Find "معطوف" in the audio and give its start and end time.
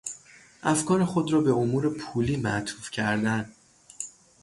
2.37-2.91